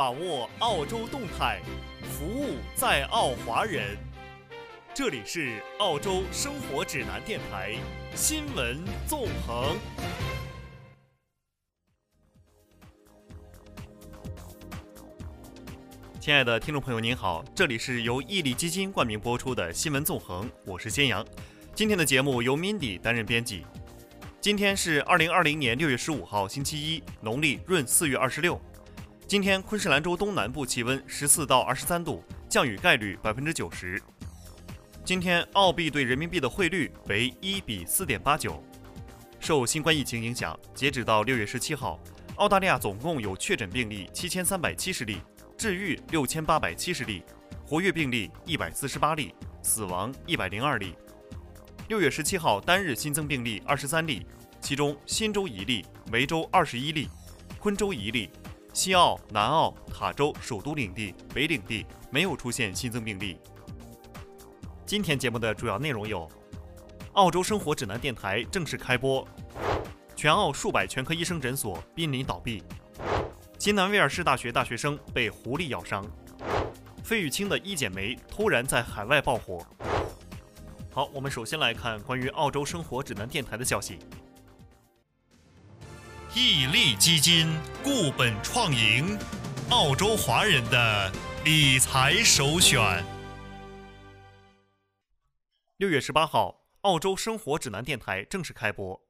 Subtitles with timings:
[0.00, 1.60] 把握澳洲动态，
[2.04, 3.98] 服务在澳华人。
[4.94, 7.76] 这里是澳洲生活指南电台
[8.14, 9.76] 新闻纵横。
[16.18, 21.22] 亲爱的听众朋友，您好，这里是由毅力基金冠名播出的新闻纵横，我是先阳。
[21.74, 23.66] 今天的节目由 Mindy 担任编辑。
[24.40, 28.58] 今天是二零二零年六月十五号，星期一，农历闰四月二十六。
[29.30, 34.02] 今天昆士兰州东南部气温十四到二十三度，降雨概率百分之九十。
[35.04, 38.60] 今天澳币对人民币的汇率为一比四点八九。
[39.38, 41.96] 受新冠疫情影响，截止到六月十七号，
[42.38, 45.18] 澳大利亚总共有确诊病例七千三百七十例，
[45.56, 47.22] 治愈六千八百七十例，
[47.64, 50.96] 活跃病例一百四十八例，死亡一百零二例。
[51.86, 54.26] 六月十七号单日新增病例二十三例，
[54.60, 57.08] 其中新州一例，维州二十一例，
[57.60, 58.28] 昆州一例。
[58.72, 63.36] 西澳、南澳、塔州、首都领地、北领地没有出现新增病例。
[64.86, 66.28] 今天节目的主要内容有：
[67.14, 69.26] 澳洲生活指南电台正式开播；
[70.14, 72.62] 全澳数百全科医生诊所濒临倒闭；
[73.58, 76.04] 新南威尔士大学大学生被狐狸咬伤；
[77.02, 79.66] 费玉清的一剪梅突然在海外爆火。
[80.92, 83.98] 好，我们首先来看关于澳洲生活指南电台的消息。
[86.32, 89.18] 毅力基金固本创盈，
[89.68, 91.12] 澳洲华人的
[91.44, 93.04] 理财首选。
[95.78, 99.04] 六月十八号，澳洲生活指南电台正式开播。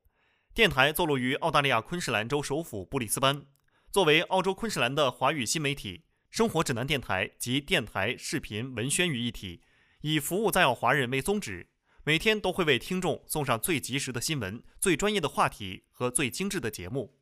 [0.54, 3.44] 电台坐落于澳大利亚昆士兰州首府布里斯班，
[3.92, 9.60] 作为澳洲昆士兰的华语新媒体，生活指南电台集电台、视频、文宣于一体，
[10.00, 11.68] 以服务在澳华人为宗旨，
[12.10, 17.16] 每天都会为听众送上最及时的新闻、最专业的话题和最精致的节目。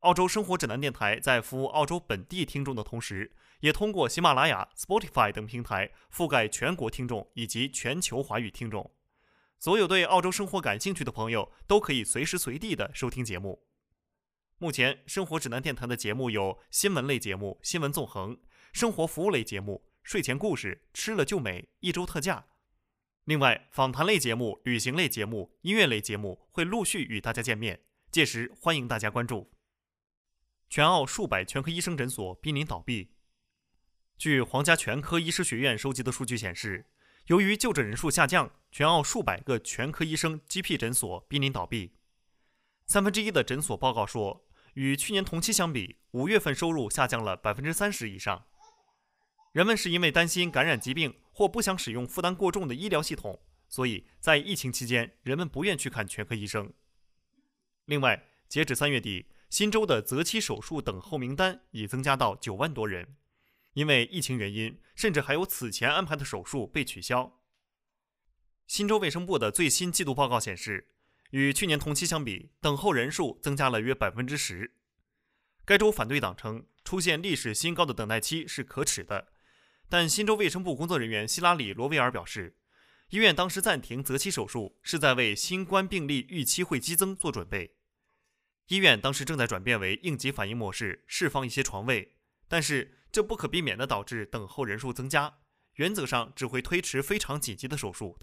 [0.00, 8.94] 澳洲生活指南电台在服务澳洲本地听众的同时，也通过喜马拉雅、Spotify 等平台覆盖全国听众以及全球华语听众。
[9.58, 13.64] 所有对澳洲生活感兴趣的朋友都可以随时随地的收听节目。
[14.58, 18.36] 目前，生活指南电台的节目有新闻类节目《新闻纵横》，
[18.74, 22.48] 生活服务类节目《睡前故事》，吃了就美，一周特价。
[23.28, 27.78] 另外，访谈类节目、旅行类节目、音乐类节目会陆续与大家见面，
[28.10, 29.50] 届时欢迎大家关注。
[30.70, 33.10] 全澳数百全科医生诊所濒临倒闭。
[34.16, 36.86] 据皇家全科医师学院收集的数据显示，
[37.26, 41.92] 由于就诊人数下降，全澳数百个全科医生 GP 诊所濒临倒闭。
[42.86, 48.46] 三分之一的诊所报告说，与去年同期相比，五月份收入下降了百分之三十以上。
[49.52, 56.72] 人们是因为担心感染疾病或不想使用负担过重的医疗系统，所以在疫情期间，人们不愿去看全科医生。
[57.86, 59.26] 另外，截止三月底。
[59.50, 63.16] 新州的择期手术等候名单已增加到九万多人，
[63.72, 67.40] 因为疫情原因，甚至还有此前安排的手术被取消。
[68.66, 70.88] 新州卫生部的最新季度报告显示，
[71.30, 74.74] 与去年同期相比，等候人数增加了约百分之十。
[75.64, 79.28] 该州反对党称，出现历史新高的等待期是可耻的，
[79.88, 82.56] 但新州卫生部工作人员希拉里·罗威尔表示，
[83.08, 87.74] 医院当时暂停择期手术是在为新冠病例预期会激增做准备。
[88.66, 92.16] 医院当时正在转变为应急反应模式，释放一些床位，
[92.48, 95.38] 但是这不可避免地导致等候人数增加。
[95.76, 98.18] 原则上只会推迟非常紧急的手术。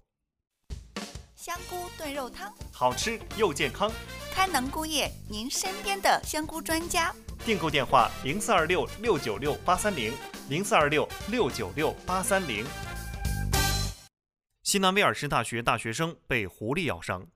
[1.34, 3.90] 香菇炖肉汤，好吃又健康。
[4.32, 7.12] 开能菇业，您身边的香菇专家。
[7.44, 10.12] 订购电话：零四二六六九六八三零，
[10.48, 12.64] 零四二六六九六八三零。
[14.62, 17.28] 新南威尔士大学大学生被狐狸咬伤。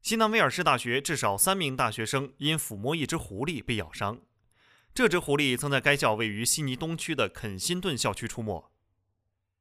[0.00, 4.20] 新南威尔士大学至少三名大学生因抚摸一只狐狸被咬伤。
[4.92, 8.72] 这只狐狸曾在该校位于悉尼东区的肯辛顿校区出没。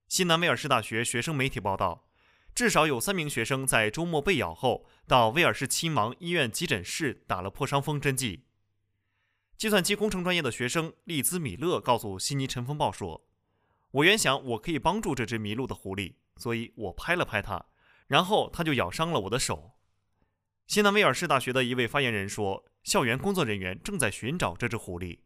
[0.07, 2.07] 新南威尔士大学学生媒体报道，
[2.55, 8.45] 至少有三名学生在周末被咬后，到威尔士亲王医院急诊室打了破伤风针剂。
[9.57, 13.27] 计算机工程专业的学生利兹米勒告诉悉尼晨风报说
[13.91, 17.65] ：“我原想我可以帮助这只迷路的狐狸，所以我拍了拍它，
[18.07, 19.73] 然后它就咬伤了我的手。”
[20.65, 25.19] 新南威尔士大学的一位发言人说：“校园工作人员正在寻找这只狐狸。”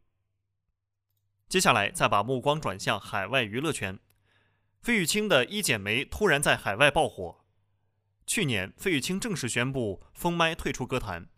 [1.48, 4.00] 接下来，再把目光转向海外娱乐圈。
[4.82, 7.46] 费玉清的《一剪梅》突然在海外爆火。
[8.26, 11.30] 去年，费玉清正式宣布封麦退出歌坛。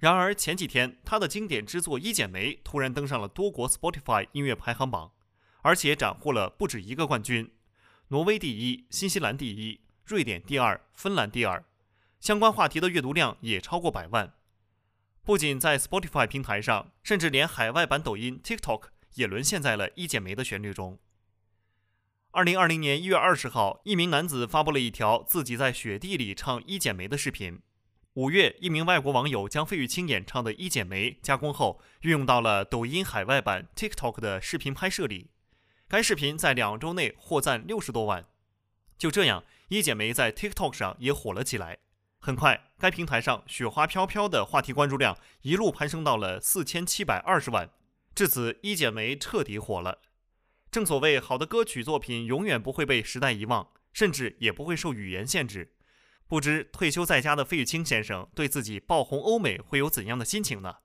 [0.00, 5.12] 然而前几天，他的经典之作《一剪梅》突然登上了多国 Spotify 音乐排行榜，
[5.60, 7.52] 而且斩获了不止一个冠军：
[8.08, 11.62] 挪威第一，新西兰第一，瑞典第二，芬兰第二。
[12.18, 14.32] 相关话题的阅读量也超过百万，
[15.22, 18.84] 不仅在 Spotify 平台上，甚至连海外版抖音 TikTok
[19.16, 20.98] 也沦陷在了《一剪梅》的旋律中。
[22.30, 27.60] 二零二零年一月二十号，一名男子发布了一条自己在雪地里唱《一剪梅》的视频。
[28.14, 35.30] 五月，一名外国网友将费玉清演唱的《一剪梅》加工后，运用到了抖音海外版 TikTok 的视频拍摄里。
[35.86, 38.26] 该视频在两周内获赞六十多万。
[38.98, 41.78] 就这样，《一剪梅》在 TikTok 上也火了起来。
[42.18, 47.70] 很快，该平台上“雪花飘飘”的话题关注量一路攀升到了四千七百二十万。
[48.12, 50.00] 至此，《一剪梅》彻底火了。
[50.72, 55.74] 正所谓，好的歌曲作品永远不会被时代遗忘，甚至也不会受语言限制。
[56.30, 60.76] 不知退休在家的费玉清先生对自己爆红欧美会有怎样的心情呢？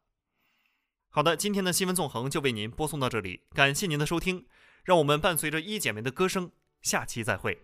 [1.12, 4.48] 好的，今天的新闻纵横就为您播送到这里，感谢您的收听，
[4.84, 6.52] 让我们伴随着一剪梅的歌声，
[6.82, 7.62] 下期再会。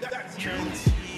[0.00, 1.09] That's Jones.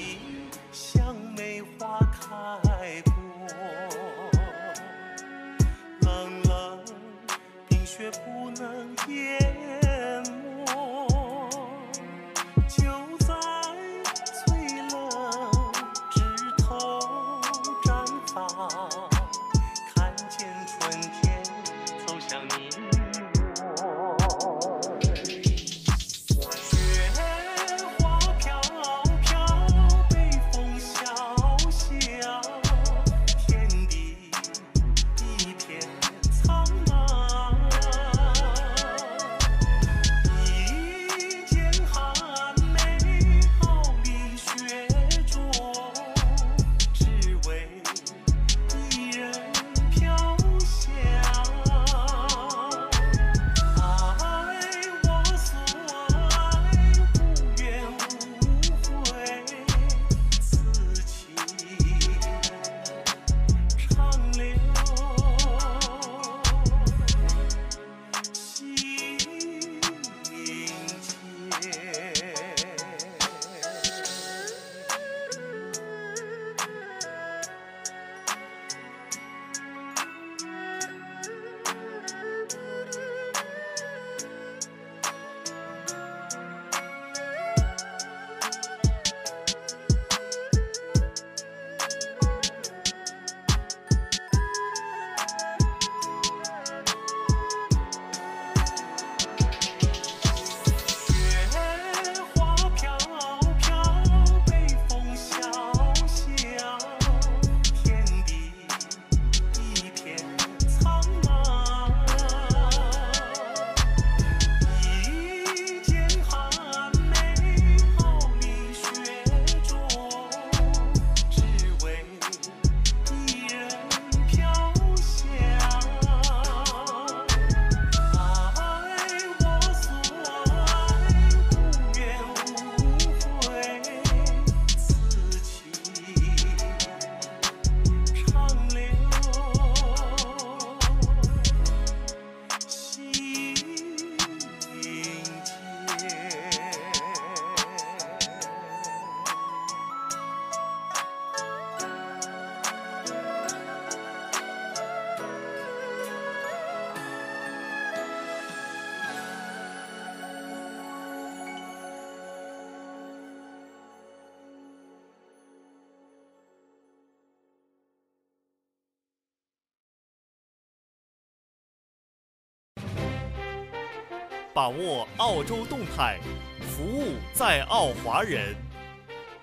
[174.55, 176.21] 把握澳洲动态，
[176.61, 178.55] 服务在澳华人。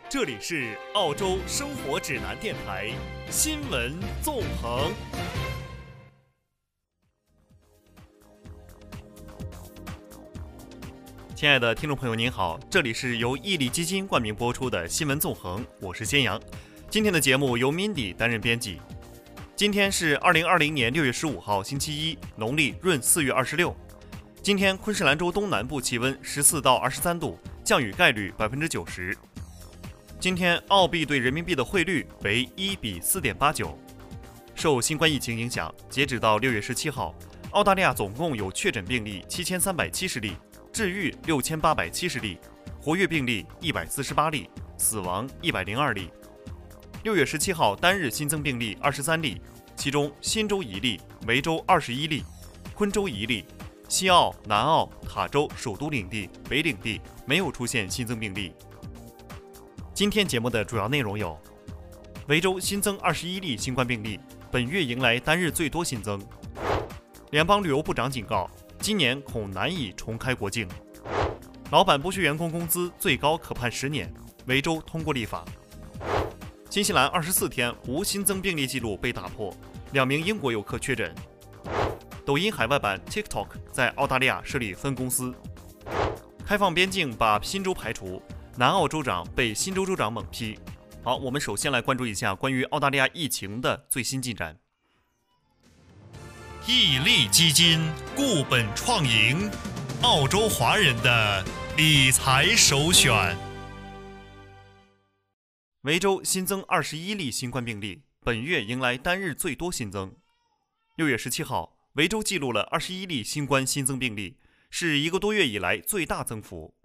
[0.08, 2.92] 这里是澳洲生活指南电台
[3.28, 4.92] 新闻纵横。
[11.36, 16.40] 亲爱的听众朋友，您好，这里是由毅力基金冠名播出的新闻纵横，我是先阳。
[16.88, 18.80] 今天的节目由 Mindy 担任编辑。
[19.56, 23.76] 今天是二零二零年六月十五号，星期一，农历闰四月二十六。
[24.42, 29.16] 今天昆士兰州东南部气温十四到二十三度，降雨概率百分之九十。
[30.18, 33.78] 今天澳币对人民币的汇率为一比四点八九。
[34.56, 37.14] 受新冠疫情影响，截止到六月十七号，
[37.52, 40.38] 澳大利亚总共有确诊病例七千三百七十例，
[40.72, 42.38] 治愈六千八百七十例，
[42.82, 46.10] 活跃病例一百四十八例，死亡一百零二例。
[47.04, 49.42] 六月十七号单日新增病例二十三例，
[49.76, 52.24] 其中新州一例，维州二十一例，
[52.74, 53.46] 昆州一例，
[53.90, 58.54] 西澳、南澳、塔州、首都领地、北领地没有出现新增病例。
[59.96, 61.36] 今天节目的主要内容有：
[62.28, 64.20] 维州新增二十一例新冠病例，
[64.52, 66.22] 本月迎来单日最多新增。
[67.32, 68.48] 联邦旅游部长警告，
[68.80, 70.68] 今年恐难以重开国境。
[71.72, 74.14] 老板剥削员工工资，最高可判十年。
[74.46, 75.44] 维州通过立法。
[76.70, 79.52] 新西兰二十四天无新增病例记录被打破，
[79.94, 81.12] 两名英国游客确诊。
[82.30, 85.34] 抖音海外版 TikTok 在澳大利亚设立分公司。
[86.46, 88.22] 开放边境把新州排除，
[88.56, 90.56] 南澳州长被新州州长猛批。
[91.04, 94.56] 好，我们首先来关注一下关于澳大利亚疫情的最新进展。
[96.68, 97.80] 毅力基金
[98.16, 99.50] 固本创盈，
[100.04, 101.44] 澳洲华人的
[101.78, 103.36] 理财首选。
[105.82, 110.14] 维州新增二十一例新冠病例，本月迎来单日最多新增。
[110.96, 114.38] 六月十七号，维州记录了二十一例新冠新增病例，
[114.70, 116.78] 是一个多月以来最大增幅。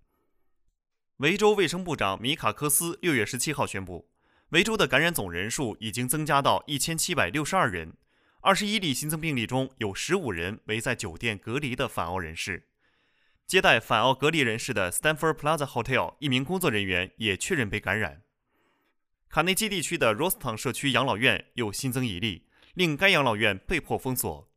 [1.19, 4.11] 维州卫生部长米卡科斯六月十七号宣布，
[4.49, 7.93] 维州的感染总人数已经增加到一千七百六十二人。
[8.41, 12.67] 二十一例新增病例中有十五人为在酒店隔离的返澳人士。
[13.47, 18.23] 接待返澳隔离人士的 Stanford Plaza Hotel 一名工作人员也确认被感染。
[19.29, 24.51] 卡内基地区的 Roston 社区养老院又新增一例，令该养老院被迫封锁。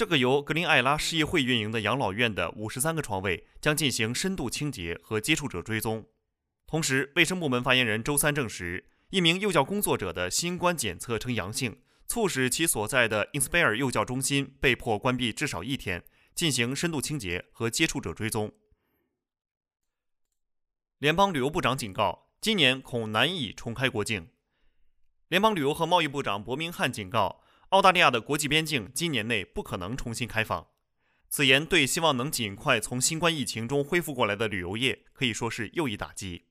[0.00, 6.06] 这个由格林艾拉市议会运营的养老院的五十三个床位将进行深度清洁和接触者追踪。
[6.66, 16.02] 同时，卫生部门发言人周三证实，一名幼教工作者的新冠检测呈阳性，促使其所在的 Inspire 幼教中心被迫关闭至少一天，
[16.34, 18.50] 进行深度清洁和接触者追踪。
[20.96, 22.30] 联邦旅游部长警告。
[22.40, 24.30] 今年恐难以重开国境。
[25.28, 30.66] 联邦旅游和贸易部长伯明翰警告，澳大利亚的国际边境今年内不可能重新开放。
[31.28, 36.46] 此言对希望能尽快从新冠疫情中恢复过来的旅游业可以说是又一打击。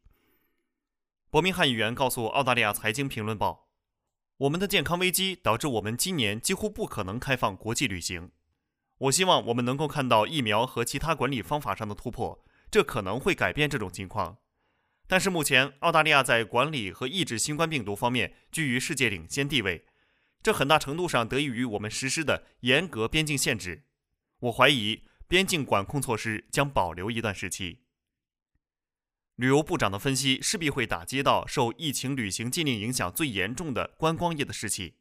[1.29, 3.51] 伯明翰议员告诉《澳大利亚财经评论报》
[4.45, 8.31] ：“我们的健康危机导致我们今年几乎不可能开放国际旅行。
[8.99, 14.37] 我希望我们能够看到疫苗和其他管理方法上的突破，这可能会改变这种情况。”
[15.05, 19.83] 但是目前，澳大利亚在管理和抑制新冠病毒方面居于世界领先地位，
[20.41, 23.83] 这很大程度上得益于我们实施的严格边境限制。
[24.39, 27.79] 我怀疑边境管控措施将保留一段时期。
[29.35, 34.95] 旅游部长的分析势必会打击到受疫情旅行禁令影响最严重的观光业的士气。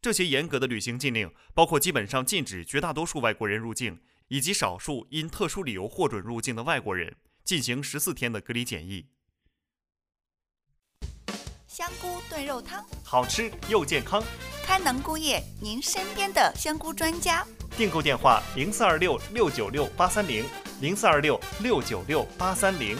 [0.00, 7.16] 这些严格的旅行禁令包括基本上禁止绝大多数外国人入境，以及少数因特殊理由获准入境的外国人。
[7.44, 9.08] 进行十四天的隔离检疫。
[11.74, 14.22] 香菇炖肉汤，好吃又健康。
[14.62, 17.46] 开能菇业，您身边的香菇专家。
[17.78, 20.44] 订购电话：零四二六六九六八三零，
[20.82, 22.94] 零四二六六九六八三零。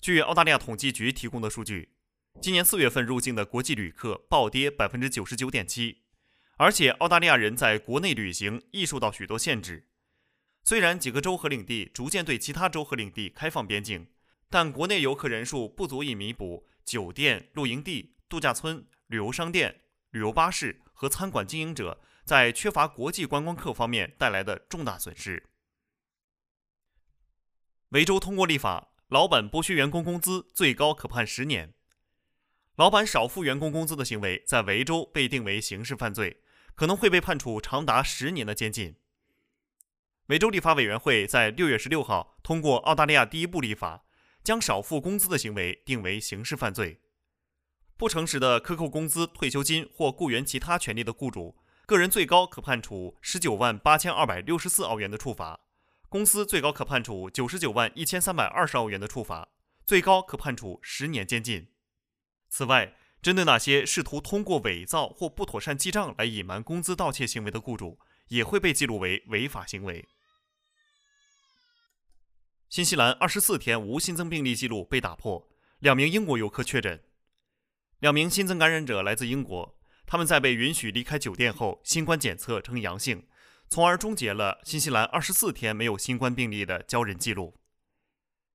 [0.00, 1.96] 据澳大利亚统计局提供的数据，
[2.40, 6.02] 今年四月份入境的国际旅客暴跌百分之九十九点七，
[6.58, 9.88] 而且澳大利亚人在国内旅行亦受到许多限制。
[10.62, 14.06] 虽然几个州和领地逐渐对其他州和领地开放边境，
[14.54, 19.80] 但国内游客人数不足以弥补酒店、露营地、度假村、旅游商店、
[20.10, 25.48] 旅游巴士和餐馆经营者在缺乏国际观光客方面带来的重大损失。
[27.88, 31.74] 维州通过立法，老板剥削员工工资最高可判十年。
[32.76, 36.40] 老板少付员工工资的行为在维州被定为刑事犯罪，
[36.76, 38.94] 可能会被判处长达十年的监禁。
[40.26, 44.04] 维州立法委员会在六月十六号通过澳大利亚第一部立法，
[44.44, 47.00] 将少付工资的行为定为刑事犯罪。
[47.96, 55.60] 不诚实的克扣工资、退休金或雇员其他权利的雇主，个人最高可判处十九万八千二百六十四澳元的处罚；
[56.08, 59.48] 公司最高可判处九十九万一千三百二十澳元的处罚，
[59.86, 61.68] 最高可判处十年监禁。
[62.50, 67.98] 此外，针对那些试图通过伪造或不妥善记账来隐瞒工资盗窃行为的雇主，
[68.28, 70.06] 也会被记录为违法行为。
[72.74, 77.00] 新西兰二十四天无新增病例记录被打破，两名英国游客确诊。
[78.00, 83.28] 两名新增感染者来自英国，他们在被允许离开酒店后，新冠检测呈阳性，
[83.68, 87.54] 从而终结了新西兰二十四天没有新冠病例的交人记录。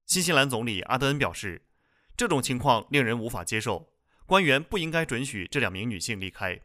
[0.05, 1.65] 新西兰总理阿德恩表示，
[2.17, 3.93] 这种情况令人无法接受，
[4.25, 6.59] 官员不应该准许这两名女性离开。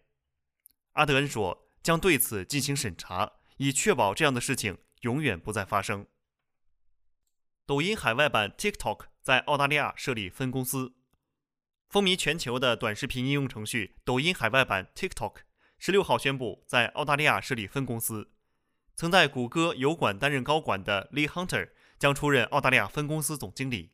[0.95, 6.05] 阿德恩说，将对此进行审查，以确保这样的事情永远不再发生。
[7.67, 10.97] 抖音海外版 TikTok 在澳大利亚设立分公司。
[11.89, 15.37] 风靡全球的短视频应用程序抖音海外版 TikTok
[15.79, 18.31] 十六号宣布在澳大利亚设立分公司。
[18.95, 23.93] 曾在谷歌油管担任高管的 Lee Hunter 将出任澳大利亚分公司总经理。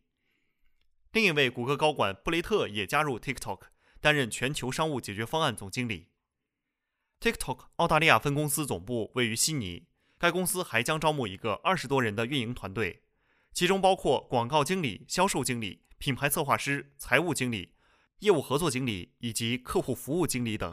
[1.13, 3.61] 另一位谷歌高管布雷特也加入 TikTok，
[4.01, 6.09] 担任全球商务解决方案总经理。
[7.21, 9.87] TikTok 澳大利亚分公司总部位于悉尼，
[10.19, 13.05] 该公司还将招募一个二十多人的运营团队，
[13.53, 17.75] 其中包括广告经理、销售经理、品牌策划师、财务经理、
[18.21, 20.73] 业务合作经理以及客户服务经理等。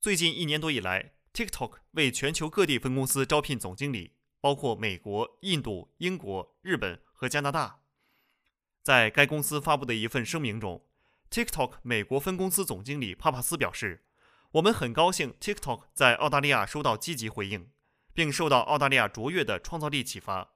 [0.00, 7.80] 最近一年多以来，TikTok 为全球各地分公司招聘总经理，包括美国、印度、英国、日本和加拿大。
[8.82, 10.86] 在该公司发布的一份声明中
[11.30, 14.04] ，TikTok 美国分公司总经理帕帕斯表示
[14.52, 17.70] ：“我们很高兴 TikTok 在澳大利亚收到积极回应，
[18.14, 20.54] 并受到澳大利亚卓越的创造力启发。”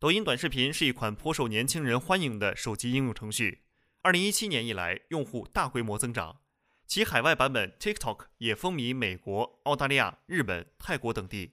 [0.00, 3.64] 抖音短视频是一款颇受年轻人欢迎的手机应用程序。
[4.02, 6.40] 2017年以来，用户大规模增长，
[6.86, 11.52] 其海外版本 TikTok 也风靡美国、澳大利亚、日本、泰国等地。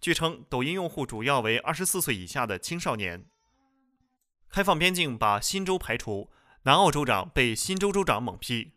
[0.00, 3.26] 据称，抖音用户主要为24岁以下的青少年。
[4.48, 6.30] 开放边境把新州排除，
[6.62, 8.72] 南澳州长被新州州长猛批。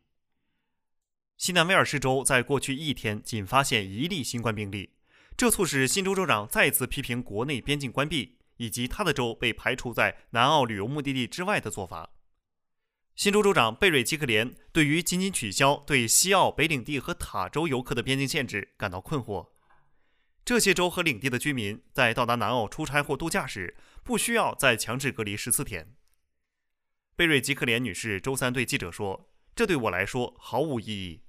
[1.38, 4.90] 西南威尔士州在过去一天仅发现一例新冠病例，
[5.38, 12.12] 这促使新州州长再次批评国内边境关闭以及他的州被排除在南澳旅游目的地之外的做法。
[13.16, 19.50] 新州州长贝瑞吉克连对于仅仅取消对西澳、北领地和塔州游客的边境限制感到困惑。
[20.44, 25.96] 这些州和领地的居民在到达南澳出差或度假时，不需要再强制隔离十四天。
[27.16, 31.24] 贝瑞吉克连女士周三对记者说：“这对我来说毫无意义。”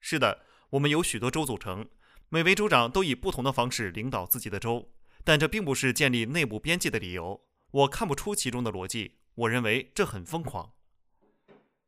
[0.00, 1.88] 是的，我们有许多州组成，
[2.28, 4.92] 每位州长都以不同的方式领导自己的州，
[5.24, 7.46] 但这并不是建立内部边界的理由。
[7.70, 9.18] 我看不出其中的逻辑。
[9.34, 10.72] 我认为这很疯狂。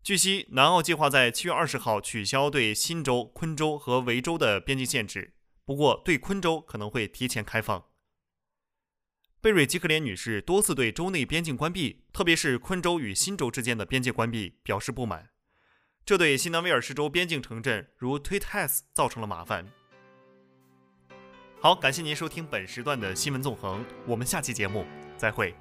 [0.02, 5.34] 据悉，南澳计划在七月二十号取消对新州、昆州和维州的边境限制。
[5.64, 7.86] 不过，对昆州可能会提前开放。
[9.40, 15.30] 贝瑞吉克连女士多次对州内边境关闭，特别是昆州与新州之间的边界关闭表示不满，
[16.06, 19.72] 这对新南威尔士州边境城镇如 t w i t h s 造成了麻烦。
[21.62, 24.84] 好，感谢您收听本时段的新闻纵横，我们下期节目
[25.16, 25.54] 再会。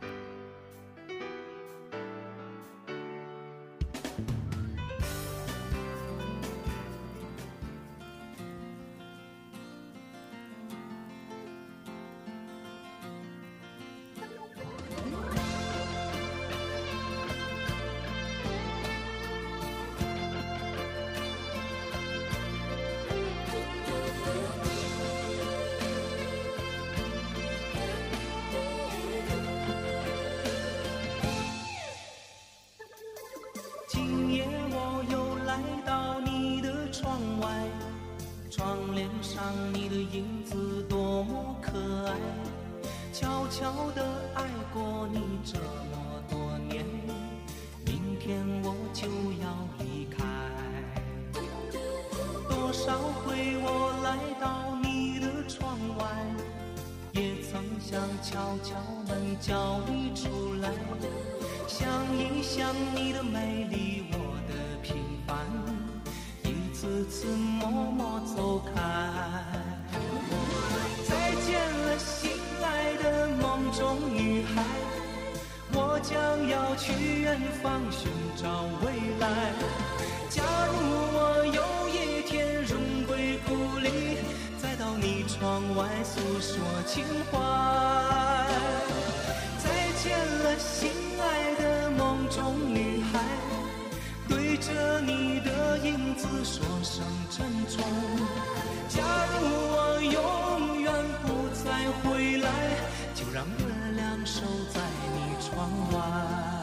[57.21, 58.73] 也曾想敲敲
[59.07, 60.71] 门叫你出来，
[61.67, 64.17] 想一想你的美丽，我
[64.49, 64.95] 的平
[65.27, 65.37] 凡，
[66.43, 68.73] 一次次默默走开。
[71.07, 72.31] 再见了，心
[72.63, 74.63] 爱的梦中女孩，
[75.73, 76.17] 我将
[76.49, 79.53] 要去远方寻找未来。
[80.27, 80.73] 假如
[81.13, 81.61] 我有
[85.01, 87.39] 你窗外诉说情怀。
[89.57, 89.65] 再
[90.03, 93.19] 见了，心爱的梦中女孩，
[94.29, 97.83] 对着你的影子说声珍重。
[98.87, 99.01] 假
[99.33, 100.93] 如我永远
[101.25, 102.49] 不再回来，
[103.15, 104.79] 就让月亮守在
[105.15, 105.21] 你。
[105.41, 106.60] 窗外。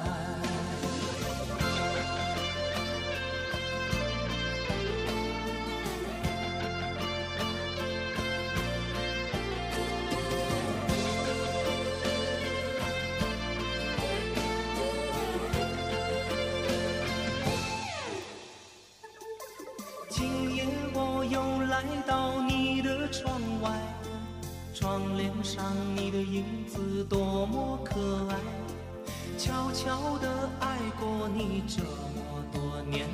[31.68, 33.07] 这么多年，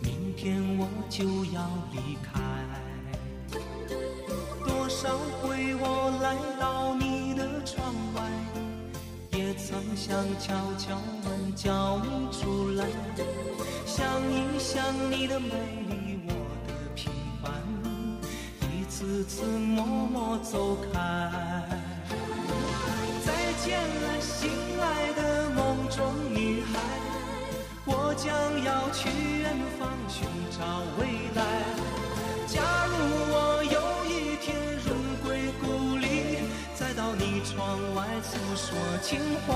[0.00, 2.40] 明天我就要离开。
[4.66, 8.22] 多少回我来到你的窗外，
[9.38, 9.80] 也曾。
[9.94, 12.84] 想敲敲门叫你出来，
[13.86, 15.52] 想一想你的美
[15.88, 16.32] 丽，我
[16.66, 17.52] 的平凡，
[18.72, 20.98] 一次次默默走开。
[23.24, 24.11] 再见了，
[28.22, 28.30] 将
[28.62, 29.08] 要去
[29.40, 30.22] 远方寻
[30.56, 30.64] 找
[30.96, 31.42] 未来。
[32.46, 32.94] 假如
[33.34, 33.74] 我有
[34.06, 34.54] 一天
[34.86, 36.38] 荣归故里，
[36.72, 39.50] 再到你窗外诉说情怀。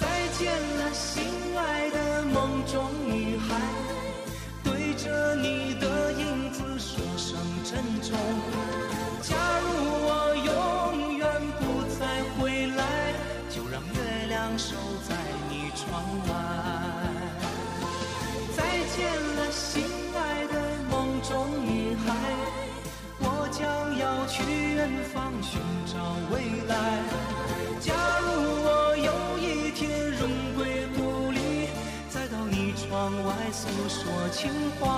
[0.00, 1.24] 再见了，心
[1.58, 3.60] 爱的梦中女孩，
[4.64, 8.16] 对着你的影子说声珍重。
[9.20, 9.89] 假如
[24.80, 26.74] 远方寻找未来。
[27.80, 28.26] 假如
[28.64, 31.68] 我有一天荣归故里，
[32.08, 34.88] 再到你窗外诉说情怀。